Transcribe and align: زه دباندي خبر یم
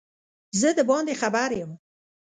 زه 0.59 0.69
دباندي 0.77 1.15
خبر 1.21 1.49
یم 1.59 1.71